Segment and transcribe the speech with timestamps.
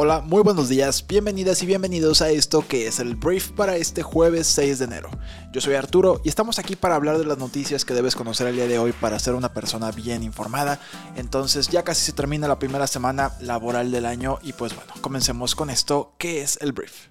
[0.00, 4.04] Hola, muy buenos días, bienvenidas y bienvenidos a esto que es el brief para este
[4.04, 5.10] jueves 6 de enero.
[5.50, 8.54] Yo soy Arturo y estamos aquí para hablar de las noticias que debes conocer el
[8.54, 10.78] día de hoy para ser una persona bien informada.
[11.16, 15.56] Entonces ya casi se termina la primera semana laboral del año y pues bueno, comencemos
[15.56, 17.08] con esto que es el brief.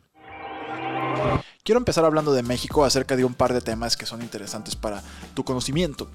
[1.68, 5.04] Quiero empezar hablando de México acerca de un par de temas que son interesantes para
[5.34, 6.08] tu conocimiento.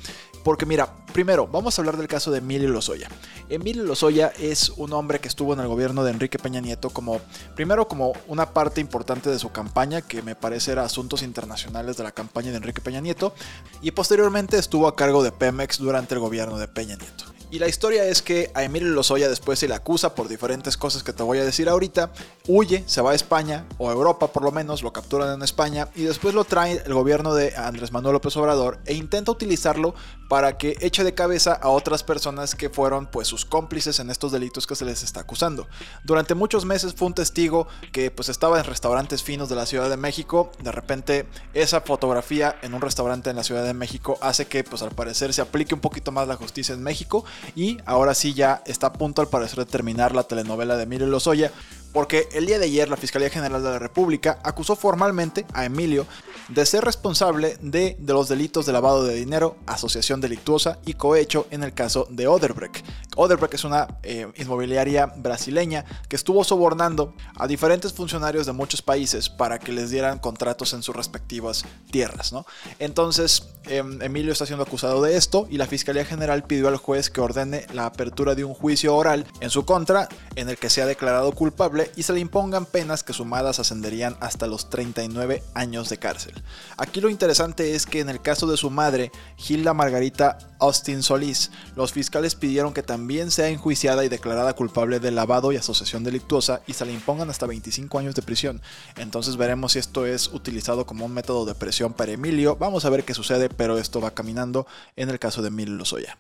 [0.45, 3.11] Porque mira, primero vamos a hablar del caso de Emilio Lozoya.
[3.51, 7.21] Emilio Lozoya es un hombre que estuvo en el gobierno de Enrique Peña Nieto como,
[7.55, 12.05] primero como una parte importante de su campaña, que me parece era asuntos internacionales de
[12.05, 13.35] la campaña de Enrique Peña Nieto,
[13.83, 17.25] y posteriormente estuvo a cargo de Pemex durante el gobierno de Peña Nieto.
[17.53, 21.03] Y la historia es que a Emilio Lozoya después se le acusa por diferentes cosas
[21.03, 22.11] que te voy a decir ahorita,
[22.49, 25.89] huye, se va a España o a Europa por lo menos, lo capturan en España
[25.95, 29.95] y después lo trae el gobierno de Andrés Manuel López Obrador e intenta utilizarlo
[30.31, 34.33] para que eche de cabeza a otras personas que fueron pues sus cómplices en estos
[34.33, 35.69] delitos que se les está acusando.
[36.05, 39.91] Durante muchos meses fue un testigo que pues estaba en restaurantes finos de la Ciudad
[39.91, 44.47] de México, de repente esa fotografía en un restaurante en la Ciudad de México hace
[44.47, 48.15] que pues al parecer se aplique un poquito más la justicia en México y ahora
[48.15, 51.53] sí ya está a punto al parecer de terminar la telenovela de Emilio Lozoya,
[51.93, 56.07] porque el día de ayer la Fiscalía General de la República acusó formalmente a Emilio
[56.49, 61.47] de ser responsable de, de, los delitos de lavado de dinero, asociación delictuosa y cohecho
[61.51, 62.85] en el caso de Oderbrecht.
[63.17, 69.29] Oderbrecht es una eh, inmobiliaria brasileña que estuvo sobornando a diferentes funcionarios de muchos países
[69.29, 72.33] para que les dieran contratos en sus respectivas tierras.
[72.33, 72.47] ¿no?
[72.79, 77.11] Entonces, eh, Emilio está siendo acusado de esto y la Fiscalía General pidió al juez
[77.11, 80.87] que ordene la apertura de un juicio oral en su contra en el que sea
[80.87, 85.99] declarado culpable y se le impongan penas que sumadas ascenderían hasta los 39 años de
[85.99, 86.35] cárcel.
[86.77, 91.51] Aquí lo interesante es que en el caso de su madre, Gilda Margarita Austin Solís,
[91.75, 96.63] los fiscales pidieron que también sea enjuiciada y declarada culpable de lavado y asociación delictuosa
[96.67, 98.63] y se le impongan hasta 25 años de prisión.
[98.97, 102.57] Entonces veremos si esto es utilizado como un método de presión para Emilio.
[102.57, 104.67] Vamos a ver qué sucede, pero esto va caminando
[104.97, 106.19] en el caso de Emilio Lozoya.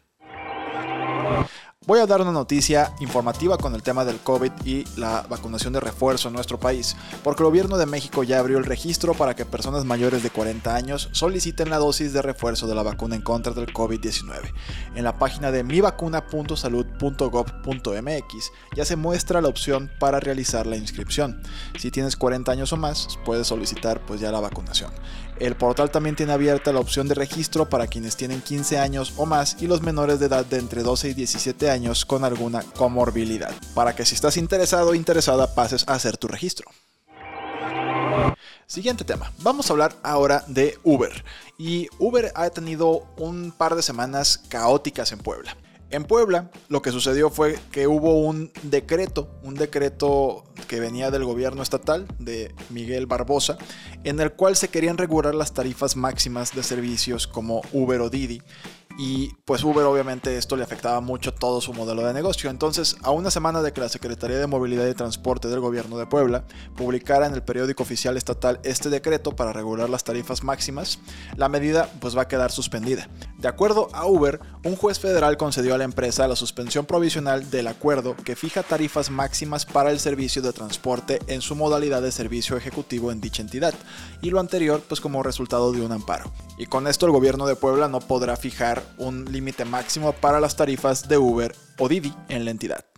[1.84, 5.80] Voy a dar una noticia informativa con el tema del COVID y la vacunación de
[5.80, 6.94] refuerzo en nuestro país,
[7.24, 10.76] porque el gobierno de México ya abrió el registro para que personas mayores de 40
[10.76, 14.52] años soliciten la dosis de refuerzo de la vacuna en contra del COVID-19.
[14.94, 21.42] En la página de mivacuna.salud.gov.mx ya se muestra la opción para realizar la inscripción.
[21.80, 24.92] Si tienes 40 años o más, puedes solicitar pues ya la vacunación.
[25.38, 29.26] El portal también tiene abierta la opción de registro para quienes tienen 15 años o
[29.26, 33.54] más y los menores de edad de entre 12 y 17 años con alguna comorbilidad,
[33.74, 36.70] para que si estás interesado o interesada pases a hacer tu registro.
[38.66, 41.24] Siguiente tema, vamos a hablar ahora de Uber.
[41.58, 45.56] Y Uber ha tenido un par de semanas caóticas en Puebla.
[45.92, 51.26] En Puebla lo que sucedió fue que hubo un decreto, un decreto que venía del
[51.26, 53.58] gobierno estatal de Miguel Barbosa,
[54.02, 58.40] en el cual se querían regular las tarifas máximas de servicios como Uber o Didi
[58.98, 62.50] y pues Uber obviamente esto le afectaba mucho todo su modelo de negocio.
[62.50, 66.06] Entonces, a una semana de que la Secretaría de Movilidad y Transporte del Gobierno de
[66.06, 66.44] Puebla
[66.76, 70.98] publicara en el periódico oficial estatal este decreto para regular las tarifas máximas,
[71.36, 73.08] la medida pues va a quedar suspendida.
[73.38, 77.66] De acuerdo a Uber, un juez federal concedió a la empresa la suspensión provisional del
[77.66, 82.56] acuerdo que fija tarifas máximas para el servicio de transporte en su modalidad de servicio
[82.56, 83.74] ejecutivo en dicha entidad,
[84.20, 86.30] y lo anterior pues como resultado de un amparo.
[86.58, 90.56] Y con esto el gobierno de Puebla no podrá fijar un límite máximo para las
[90.56, 92.91] tarifas de Uber o Didi en la entidad.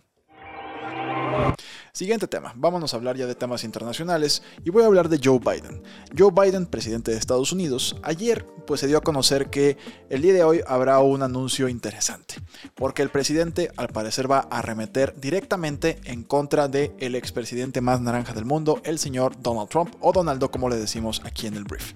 [1.91, 5.39] Siguiente tema, vámonos a hablar ya de temas internacionales y voy a hablar de Joe
[5.39, 5.81] Biden.
[6.17, 9.77] Joe Biden, presidente de Estados Unidos, ayer pues se dio a conocer que
[10.09, 12.35] el día de hoy habrá un anuncio interesante,
[12.73, 18.01] porque el presidente al parecer va a arremeter directamente en contra del el expresidente más
[18.01, 21.63] naranja del mundo, el señor Donald Trump o Donaldo como le decimos aquí en el
[21.63, 21.93] brief.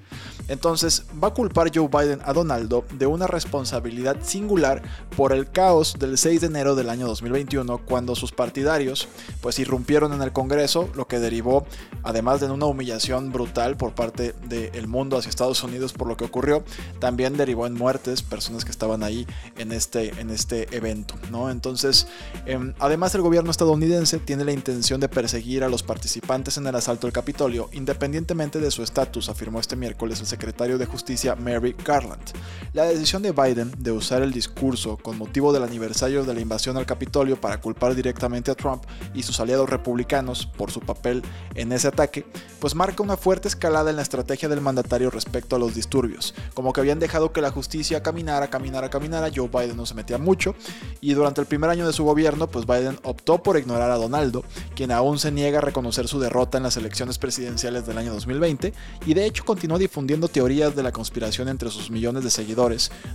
[0.48, 4.82] Entonces va a culpar Joe Biden a Donaldo de una responsabilidad singular
[5.16, 9.08] por el caos del 6 de enero del año 2021 cuando sus partidarios
[9.42, 11.66] pues irrumpieron en el Congreso, lo que derivó,
[12.04, 16.26] además de una humillación brutal por parte del mundo hacia Estados Unidos por lo que
[16.26, 16.64] ocurrió,
[17.00, 19.28] también derivó en muertes, personas que estaban ahí
[19.58, 21.16] en este, en este evento.
[21.32, 21.50] ¿no?
[21.50, 22.08] Entonces,
[22.46, 26.76] eh, además el gobierno estadounidense tiene la intención de perseguir a los participantes en el
[26.76, 32.22] asalto al Capitolio, independientemente de su estatus, afirmó este miércoles secretario de Justicia Mary Garland.
[32.72, 36.78] La decisión de Biden de usar el discurso con motivo del aniversario de la invasión
[36.78, 38.84] al Capitolio para culpar directamente a Trump
[39.16, 41.24] y sus aliados republicanos por su papel
[41.56, 42.28] en ese ataque,
[42.60, 46.72] pues marca una fuerte escalada en la estrategia del mandatario respecto a los disturbios, como
[46.72, 50.54] que habían dejado que la justicia caminara, caminara, caminara, Joe Biden no se metía mucho
[51.02, 54.44] y durante el primer año de su gobierno, pues Biden optó por ignorar a Donaldo,
[54.76, 58.76] quien aún se niega a reconocer su derrota en las elecciones presidenciales del año 2020
[59.08, 62.59] y de hecho continuó difundiendo teorías de la conspiración entre sus millones de seguidores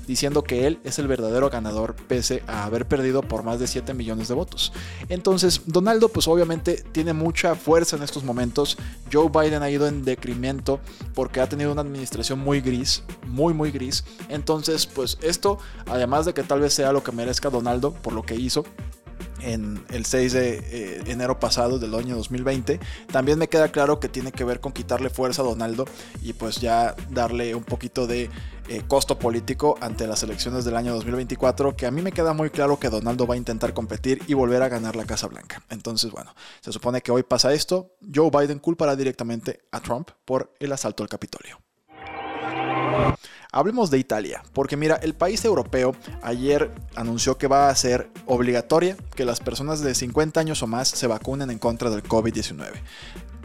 [0.06, 3.94] diciendo que él es el verdadero ganador pese a haber perdido por más de 7
[3.94, 4.72] millones de votos.
[5.08, 8.78] Entonces, Donaldo pues obviamente tiene mucha fuerza en estos momentos.
[9.12, 10.80] Joe Biden ha ido en decremento
[11.14, 14.04] porque ha tenido una administración muy gris, muy muy gris.
[14.28, 18.22] Entonces, pues esto, además de que tal vez sea lo que merezca Donaldo por lo
[18.22, 18.64] que hizo,
[19.44, 22.80] en el 6 de eh, enero pasado del año 2020.
[23.12, 25.84] También me queda claro que tiene que ver con quitarle fuerza a Donaldo
[26.22, 28.30] y pues ya darle un poquito de
[28.68, 32.48] eh, costo político ante las elecciones del año 2024, que a mí me queda muy
[32.48, 35.62] claro que Donaldo va a intentar competir y volver a ganar la Casa Blanca.
[35.68, 37.94] Entonces, bueno, se supone que hoy pasa esto.
[38.12, 41.63] Joe Biden culpará directamente a Trump por el asalto al Capitolio.
[43.52, 48.96] Hablemos de Italia, porque mira, el país europeo ayer anunció que va a ser obligatoria
[49.14, 52.72] que las personas de 50 años o más se vacunen en contra del COVID-19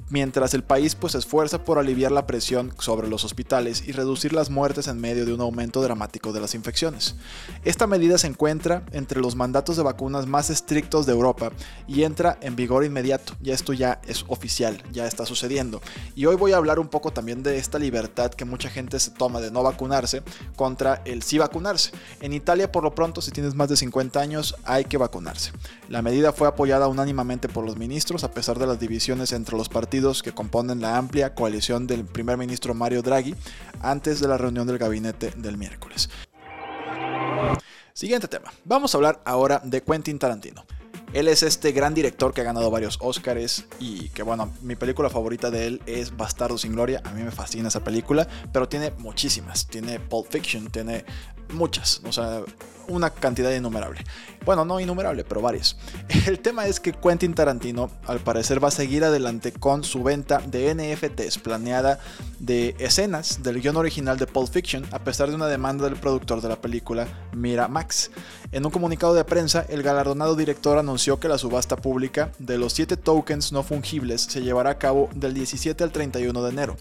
[0.10, 4.34] mientras el país pues se esfuerza por aliviar la presión sobre los hospitales y reducir
[4.34, 7.16] las muertes en medio de un aumento dramático de las infecciones.
[7.64, 11.52] Esta medida se encuentra entre los mandatos de vacunas más estrictos de Europa
[11.88, 15.82] y entra en vigor inmediato, ya esto ya es oficial, ya está sucediendo.
[16.16, 19.12] Y hoy voy a hablar un poco también de esta libertad que mucha gente se
[19.12, 20.24] toma de no vacunarse
[20.56, 21.92] contra el sí vacunarse.
[22.22, 25.52] En Italia por lo pronto si tienes más de 50 años hay que vacunarse.
[25.88, 29.70] La medida fue apoyada unánimemente por los ministros a pesar de las divisiones entre los
[29.70, 33.36] partidos que componen la amplia coalición del primer ministro Mario Draghi
[33.82, 36.10] antes de la reunión del gabinete del miércoles.
[37.94, 38.52] Siguiente tema.
[38.64, 40.66] Vamos a hablar ahora de Quentin Tarantino.
[41.14, 45.10] Él es este gran director que ha ganado varios Oscars y que bueno, mi película
[45.10, 47.02] favorita de él es Bastardo sin Gloria.
[47.04, 49.68] A mí me fascina esa película, pero tiene muchísimas.
[49.68, 51.06] Tiene Pulp Fiction, tiene
[51.54, 52.44] muchas, o sea,
[52.88, 54.04] una cantidad innumerable.
[54.46, 55.78] Bueno, no innumerable, pero varias.
[56.28, 60.40] El tema es que Quentin Tarantino al parecer va a seguir adelante con su venta
[60.40, 62.00] de NFTs planeada
[62.40, 66.42] de escenas del guion original de Pulp Fiction, a pesar de una demanda del productor
[66.42, 68.12] de la película, Mira Max.
[68.52, 72.74] En un comunicado de prensa, el galardonado director anunció que la subasta pública de los
[72.74, 76.76] 7 tokens no fungibles se llevará a cabo del 17 al 31 de enero.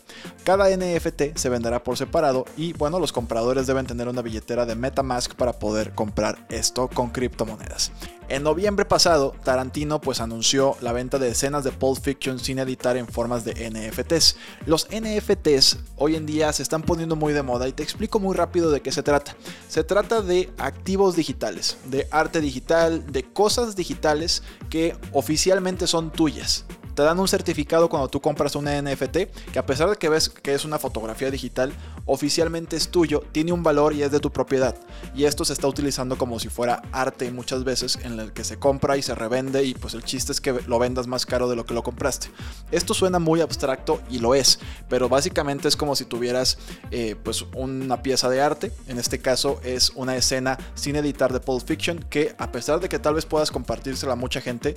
[0.44, 4.74] Cada NFT se venderá por separado y bueno, los compradores deben tener una billetera de
[4.74, 7.92] MetaMask para poder comprar esto con criptomonedas.
[8.30, 12.98] En noviembre pasado, Tarantino pues anunció la venta de escenas de Pulp Fiction sin editar
[12.98, 14.36] en formas de NFTs.
[14.66, 18.36] Los NFTs hoy en día se están poniendo muy de moda y te explico muy
[18.36, 19.34] rápido de qué se trata.
[19.68, 26.66] Se trata de activos digitales, de arte digital, de cosas digitales que oficialmente son tuyas
[26.98, 29.18] te dan un certificado cuando tú compras un NFT
[29.52, 31.72] que a pesar de que ves que es una fotografía digital,
[32.06, 34.74] oficialmente es tuyo, tiene un valor y es de tu propiedad.
[35.14, 38.58] Y esto se está utilizando como si fuera arte muchas veces en el que se
[38.58, 41.54] compra y se revende y pues el chiste es que lo vendas más caro de
[41.54, 42.32] lo que lo compraste.
[42.72, 44.58] Esto suena muy abstracto y lo es,
[44.88, 46.58] pero básicamente es como si tuvieras
[46.90, 51.38] eh, pues una pieza de arte, en este caso es una escena sin editar de
[51.38, 54.76] Pulp Fiction que a pesar de que tal vez puedas compartírsela a mucha gente,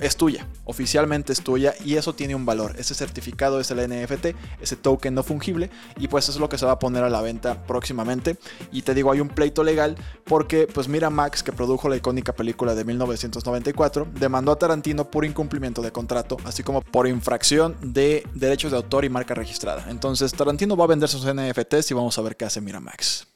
[0.00, 2.74] es tuya, oficialmente es tuya y eso tiene un valor.
[2.78, 4.26] Ese certificado es el NFT,
[4.60, 7.20] ese token no fungible y pues es lo que se va a poner a la
[7.20, 8.36] venta próximamente.
[8.72, 12.34] Y te digo, hay un pleito legal porque pues mira Max que produjo la icónica
[12.34, 18.26] película de 1994 demandó a Tarantino por incumplimiento de contrato, así como por infracción de
[18.34, 19.86] derechos de autor y marca registrada.
[19.88, 23.35] Entonces Tarantino va a vender sus NFTs y vamos a ver qué hace Miramax.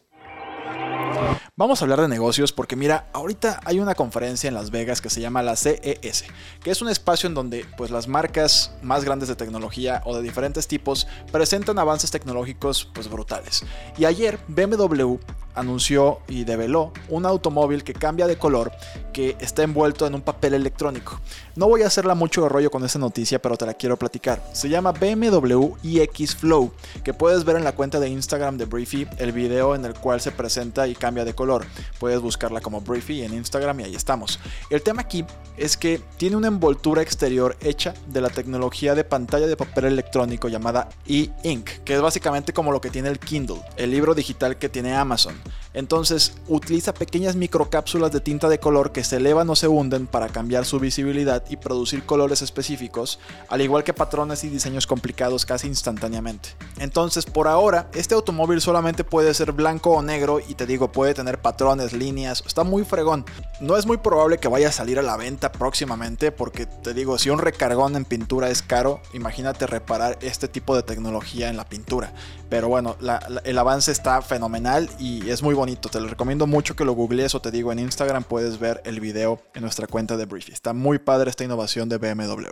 [1.61, 5.11] Vamos a hablar de negocios porque mira, ahorita hay una conferencia en Las Vegas que
[5.11, 6.25] se llama la CES,
[6.63, 10.23] que es un espacio en donde pues las marcas más grandes de tecnología o de
[10.23, 13.63] diferentes tipos presentan avances tecnológicos pues brutales.
[13.99, 15.17] Y ayer BMW
[15.55, 18.73] anunció y develó un automóvil que cambia de color,
[19.13, 21.21] que está envuelto en un papel electrónico.
[21.57, 24.43] No voy a hacerla mucho de rollo con esa noticia, pero te la quiero platicar.
[24.53, 26.73] Se llama BMW iX Flow,
[27.05, 30.21] que puedes ver en la cuenta de Instagram de Briefy el video en el cual
[30.21, 31.50] se presenta y cambia de color.
[31.99, 34.39] Puedes buscarla como Briefy en Instagram y ahí estamos.
[34.71, 35.25] El tema aquí
[35.57, 40.49] es que tiene una envoltura exterior hecha de la tecnología de pantalla de papel electrónico
[40.49, 44.69] llamada e-ink, que es básicamente como lo que tiene el Kindle, el libro digital que
[44.69, 45.35] tiene Amazon.
[45.73, 50.29] Entonces utiliza pequeñas microcápsulas de tinta de color que se elevan o se hunden para
[50.29, 55.69] cambiar su visibilidad y producir colores específicos, al igual que patrones y diseños complicados casi
[55.69, 56.51] instantáneamente.
[56.79, 61.15] Entonces por ahora este automóvil solamente puede ser blanco o negro y te digo puede
[61.15, 63.25] tener patrones, líneas, está muy fregón.
[63.61, 67.19] No es muy probable que vaya a salir a la venta próximamente porque te digo
[67.19, 71.69] si un recargón en pintura es caro, imagínate reparar este tipo de tecnología en la
[71.69, 72.13] pintura.
[72.51, 72.97] Pero bueno,
[73.45, 75.89] el avance está fenomenal y es muy bonito.
[75.89, 78.99] Te lo recomiendo mucho que lo googlees o te digo en Instagram puedes ver el
[78.99, 80.53] video en nuestra cuenta de Briefy.
[80.53, 82.49] Está muy padre esta innovación de BMW.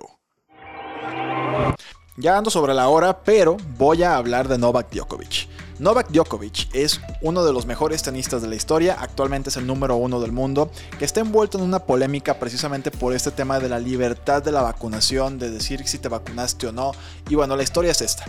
[2.16, 5.48] Ya ando sobre la hora, pero voy a hablar de Novak Djokovic.
[5.78, 9.94] Novak Djokovic es uno de los mejores tenistas de la historia, actualmente es el número
[9.94, 13.78] uno del mundo, que está envuelto en una polémica precisamente por este tema de la
[13.78, 16.90] libertad de la vacunación, de decir si te vacunaste o no.
[17.28, 18.24] Y bueno, la historia es esta.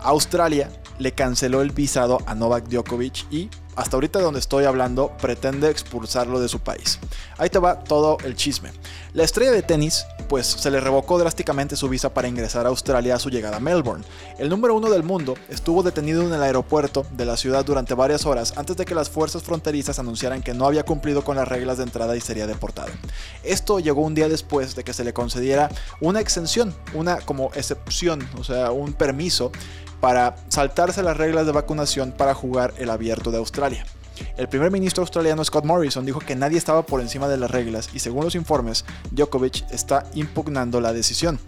[0.00, 5.68] Australia le canceló el visado a Novak Djokovic y hasta ahorita donde estoy hablando, pretende
[5.68, 6.98] expulsarlo de su país.
[7.36, 8.70] Ahí te va todo el chisme.
[9.12, 13.14] La estrella de tenis, pues se le revocó drásticamente su visa para ingresar a Australia
[13.14, 14.04] a su llegada a Melbourne.
[14.38, 18.26] El número uno del mundo estuvo detenido en el aeropuerto de la ciudad durante varias
[18.26, 21.78] horas antes de que las fuerzas fronterizas anunciaran que no había cumplido con las reglas
[21.78, 22.90] de entrada y sería deportado.
[23.42, 28.28] Esto llegó un día después de que se le concediera una exención, una como excepción,
[28.38, 29.52] o sea, un permiso
[30.00, 33.86] para saltarse las reglas de vacunación para jugar el abierto de Australia.
[34.36, 37.90] El primer ministro australiano Scott Morrison dijo que nadie estaba por encima de las reglas
[37.92, 41.38] y según los informes, Djokovic está impugnando la decisión.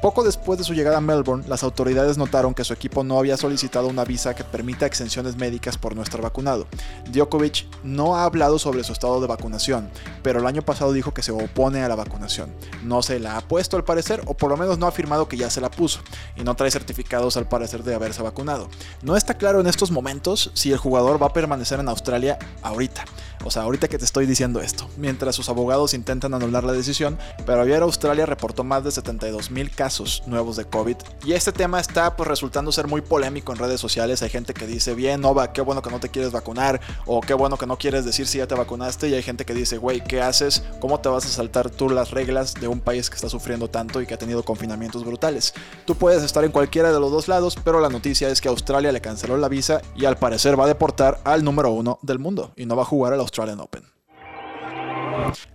[0.00, 3.36] Poco después de su llegada a Melbourne, las autoridades notaron que su equipo no había
[3.36, 6.68] solicitado una visa que permita exenciones médicas por no estar vacunado.
[7.10, 9.90] Djokovic no ha hablado sobre su estado de vacunación,
[10.22, 12.54] pero el año pasado dijo que se opone a la vacunación.
[12.84, 15.36] No se la ha puesto al parecer, o por lo menos no ha afirmado que
[15.36, 15.98] ya se la puso,
[16.36, 18.68] y no trae certificados al parecer de haberse vacunado.
[19.02, 23.04] No está claro en estos momentos si el jugador va a permanecer en Australia ahorita.
[23.44, 27.18] O sea, ahorita que te estoy diciendo esto, mientras sus abogados intentan anular la decisión,
[27.46, 31.80] pero ayer Australia reportó más de 72 mil casos nuevos de COVID y este tema
[31.80, 34.22] está pues resultando ser muy polémico en redes sociales.
[34.22, 37.32] Hay gente que dice, bien, Nova, qué bueno que no te quieres vacunar o qué
[37.32, 40.04] bueno que no quieres decir si ya te vacunaste y hay gente que dice, güey,
[40.04, 40.62] ¿qué haces?
[40.78, 44.02] ¿Cómo te vas a saltar tú las reglas de un país que está sufriendo tanto
[44.02, 45.54] y que ha tenido confinamientos brutales?
[45.86, 48.92] Tú puedes estar en cualquiera de los dos lados, pero la noticia es que Australia
[48.92, 52.52] le canceló la visa y al parecer va a deportar al número uno del mundo
[52.56, 53.97] y no va a jugar a la Australian Open.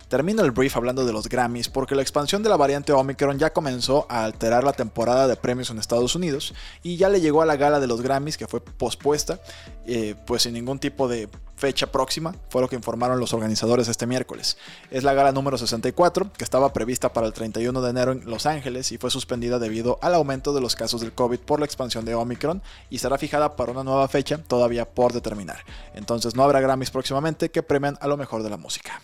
[0.08, 3.52] Termino el brief hablando de los Grammys porque la expansión de la variante Omicron ya
[3.52, 7.46] comenzó a alterar la temporada de premios en Estados Unidos y ya le llegó a
[7.46, 9.40] la gala de los Grammys que fue pospuesta,
[9.86, 14.06] eh, pues sin ningún tipo de fecha próxima, fue lo que informaron los organizadores este
[14.06, 14.58] miércoles.
[14.90, 18.46] Es la gala número 64, que estaba prevista para el 31 de enero en Los
[18.46, 22.04] Ángeles y fue suspendida debido al aumento de los casos del COVID por la expansión
[22.04, 25.64] de Omicron y será fijada para una nueva fecha todavía por determinar.
[25.94, 29.00] Entonces no habrá Grammys próximamente que premian a lo mejor de la música.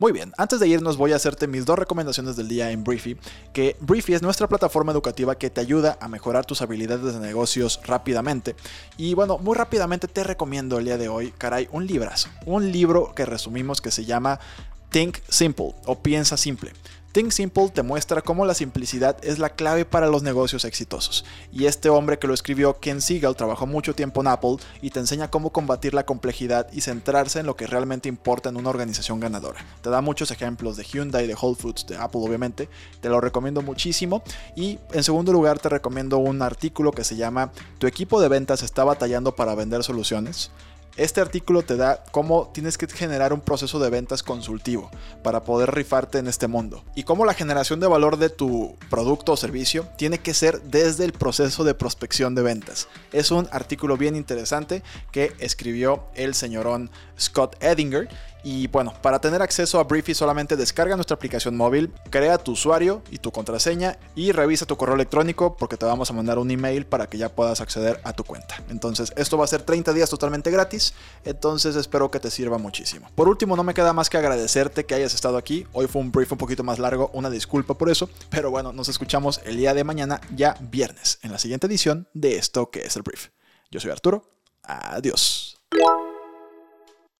[0.00, 3.18] Muy bien, antes de irnos voy a hacerte mis dos recomendaciones del día en Briefy,
[3.52, 7.78] que Briefy es nuestra plataforma educativa que te ayuda a mejorar tus habilidades de negocios
[7.84, 8.56] rápidamente.
[8.96, 13.14] Y bueno, muy rápidamente te recomiendo el día de hoy, caray, un librazo, un libro
[13.14, 14.40] que resumimos que se llama
[14.88, 16.72] Think Simple o Piensa Simple.
[17.12, 21.24] Think Simple te muestra cómo la simplicidad es la clave para los negocios exitosos.
[21.52, 25.00] Y este hombre que lo escribió, Ken Siegel, trabajó mucho tiempo en Apple y te
[25.00, 29.18] enseña cómo combatir la complejidad y centrarse en lo que realmente importa en una organización
[29.18, 29.64] ganadora.
[29.82, 32.68] Te da muchos ejemplos de Hyundai, de Whole Foods, de Apple obviamente.
[33.00, 34.22] Te lo recomiendo muchísimo.
[34.54, 38.62] Y en segundo lugar te recomiendo un artículo que se llama Tu equipo de ventas
[38.62, 40.52] está batallando para vender soluciones.
[40.96, 44.90] Este artículo te da cómo tienes que generar un proceso de ventas consultivo
[45.22, 49.32] para poder rifarte en este mundo y cómo la generación de valor de tu producto
[49.32, 52.88] o servicio tiene que ser desde el proceso de prospección de ventas.
[53.12, 54.82] Es un artículo bien interesante
[55.12, 58.08] que escribió el señorón Scott Edinger
[58.42, 63.02] y bueno, para tener acceso a Briefy solamente descarga nuestra aplicación móvil, crea tu usuario
[63.10, 66.86] y tu contraseña y revisa tu correo electrónico porque te vamos a mandar un email
[66.86, 68.62] para que ya puedas acceder a tu cuenta.
[68.68, 70.94] Entonces, esto va a ser 30 días totalmente gratis,
[71.24, 73.08] entonces espero que te sirva muchísimo.
[73.14, 75.66] Por último, no me queda más que agradecerte que hayas estado aquí.
[75.72, 78.88] Hoy fue un brief un poquito más largo, una disculpa por eso, pero bueno, nos
[78.88, 82.96] escuchamos el día de mañana, ya viernes, en la siguiente edición de esto que es
[82.96, 83.28] el brief.
[83.70, 84.24] Yo soy Arturo.
[84.62, 85.56] Adiós.